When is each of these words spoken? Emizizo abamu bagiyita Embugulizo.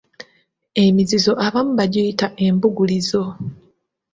Emizizo 0.83 1.31
abamu 1.45 1.71
bagiyita 1.79 2.27
Embugulizo. 2.45 3.23